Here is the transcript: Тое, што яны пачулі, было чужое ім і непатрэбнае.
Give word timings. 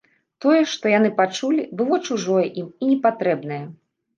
Тое, 0.45 0.61
што 0.71 0.93
яны 0.93 1.11
пачулі, 1.19 1.67
было 1.81 2.01
чужое 2.09 2.47
ім 2.63 2.73
і 2.85 2.91
непатрэбнае. 2.93 3.63